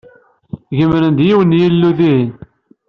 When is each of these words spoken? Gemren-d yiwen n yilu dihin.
Gemren-d 0.77 1.19
yiwen 1.27 1.49
n 1.55 1.57
yilu 1.59 1.91
dihin. 1.97 2.31